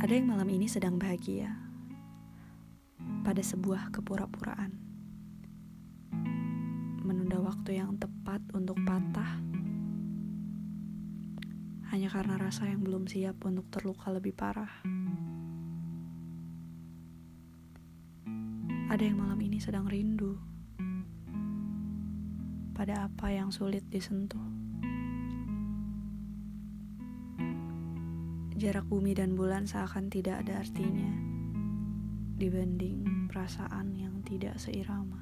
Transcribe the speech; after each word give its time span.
Ada 0.00 0.16
yang 0.16 0.32
malam 0.32 0.48
ini 0.48 0.64
sedang 0.64 0.96
bahagia 0.96 1.52
pada 3.20 3.44
sebuah 3.44 3.92
kepura-puraan. 3.92 4.72
Menunda 7.04 7.36
waktu 7.36 7.84
yang 7.84 8.00
tepat 8.00 8.40
untuk 8.56 8.80
patah 8.88 9.44
hanya 11.92 12.08
karena 12.08 12.40
rasa 12.40 12.64
yang 12.72 12.80
belum 12.80 13.12
siap 13.12 13.44
untuk 13.44 13.68
terluka 13.68 14.08
lebih 14.08 14.32
parah. 14.32 14.72
Ada 18.88 19.04
yang 19.04 19.20
malam 19.20 19.36
ini 19.44 19.60
sedang 19.60 19.84
rindu 19.84 20.40
pada 22.72 23.04
apa 23.04 23.36
yang 23.36 23.52
sulit 23.52 23.84
disentuh. 23.92 24.59
Jarak 28.60 28.92
bumi 28.92 29.16
dan 29.16 29.40
bulan 29.40 29.64
seakan 29.64 30.12
tidak 30.12 30.44
ada 30.44 30.60
artinya 30.60 31.08
dibanding 32.36 33.24
perasaan 33.32 33.96
yang 33.96 34.20
tidak 34.20 34.60
seirama. 34.60 35.16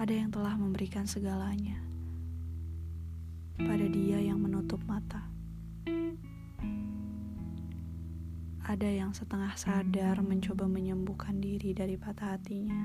Ada 0.00 0.16
yang 0.16 0.32
telah 0.32 0.56
memberikan 0.56 1.04
segalanya 1.04 1.76
pada 3.60 3.84
dia 3.84 4.24
yang 4.24 4.40
menutup 4.40 4.80
mata. 4.88 5.28
Ada 8.64 8.88
yang 8.88 9.12
setengah 9.12 9.52
sadar 9.60 10.24
mencoba 10.24 10.64
menyembuhkan 10.72 11.36
diri 11.36 11.76
dari 11.76 12.00
patah 12.00 12.32
hatinya. 12.32 12.80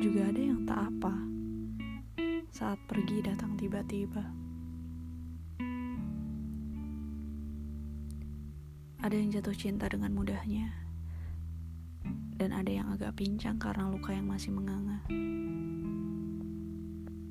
Juga 0.00 0.32
ada 0.32 0.40
yang 0.40 0.64
tak 0.64 0.80
apa 0.80 1.35
saat 2.56 2.80
pergi 2.88 3.20
datang 3.20 3.52
tiba-tiba. 3.60 4.24
Ada 9.04 9.12
yang 9.12 9.28
jatuh 9.28 9.52
cinta 9.52 9.84
dengan 9.92 10.16
mudahnya, 10.16 10.72
dan 12.40 12.56
ada 12.56 12.72
yang 12.72 12.88
agak 12.96 13.12
pincang 13.20 13.60
karena 13.60 13.92
luka 13.92 14.16
yang 14.16 14.24
masih 14.24 14.56
menganga. 14.56 15.04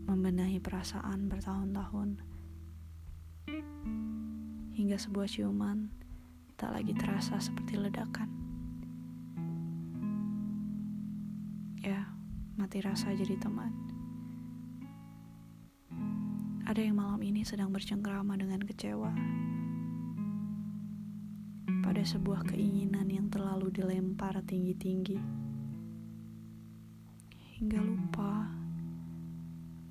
Membenahi 0.05 0.61
perasaan 0.61 1.25
bertahun-tahun, 1.25 2.21
hingga 4.77 4.97
sebuah 5.01 5.25
ciuman 5.25 5.89
tak 6.53 6.69
lagi 6.69 6.93
terasa 6.93 7.41
seperti 7.41 7.81
ledakan. 7.81 8.29
Ya, 11.81 12.13
mati 12.61 12.77
rasa 12.85 13.09
jadi 13.17 13.41
teman. 13.41 13.94
Ada 16.65 16.81
yang 16.81 16.97
malam 16.97 17.21
ini 17.21 17.45
sedang 17.45 17.69
bercengkrama 17.69 18.33
dengan 18.41 18.57
kecewa 18.65 19.13
pada 21.85 22.01
sebuah 22.01 22.49
keinginan 22.49 23.05
yang 23.05 23.29
terlalu 23.29 23.69
dilempar 23.69 24.41
tinggi-tinggi 24.41 25.21
hingga 27.61 27.77
lupa 27.77 28.49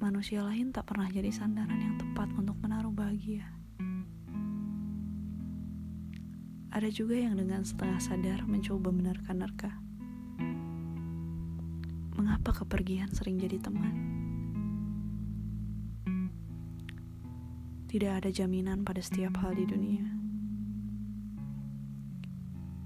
manusia 0.02 0.42
lain 0.42 0.74
tak 0.74 0.90
pernah 0.90 1.06
jadi 1.06 1.30
sandaran 1.30 1.78
yang 1.78 1.94
tepat 1.94 2.26
untuk 2.34 2.58
menaruh 2.58 2.90
bahagia. 2.90 3.46
Ada 6.74 6.90
juga 6.90 7.14
yang 7.14 7.38
dengan 7.38 7.62
setengah 7.62 8.02
sadar 8.02 8.42
mencoba 8.50 8.90
menerka-nerka. 8.90 9.70
Mengapa 12.18 12.50
kepergian 12.50 13.14
sering 13.14 13.38
jadi 13.38 13.62
teman? 13.62 13.94
Tidak 17.94 18.10
ada 18.10 18.26
jaminan 18.26 18.82
pada 18.82 18.98
setiap 18.98 19.38
hal 19.38 19.54
di 19.54 19.70
dunia. 19.70 20.02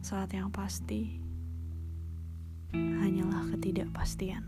Saat 0.05 0.37
yang 0.37 0.53
pasti 0.53 1.17
hanyalah 2.77 3.49
ketidakpastian. 3.57 4.45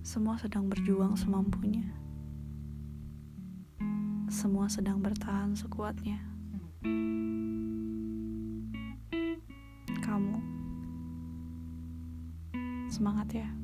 Semua 0.00 0.40
sedang 0.40 0.72
berjuang 0.72 1.12
semampunya. 1.20 1.84
Semua 4.32 4.72
sedang 4.72 5.04
bertahan 5.04 5.52
sekuatnya. 5.52 6.24
Kamu 10.00 10.40
semangat 12.88 13.44
ya. 13.44 13.63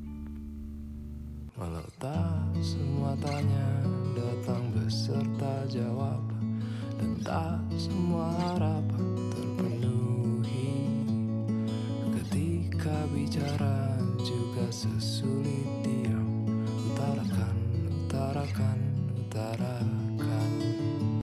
Walau 1.61 1.85
tak 2.01 2.57
semua 2.65 3.13
tanya 3.21 3.85
datang 4.17 4.73
beserta 4.73 5.69
jawaban 5.69 6.57
Dan 6.97 7.21
tak 7.21 7.61
semua 7.77 8.33
harapan 8.33 9.05
terpenuhi. 9.29 10.89
Ketika 12.17 13.05
bicara 13.13 13.70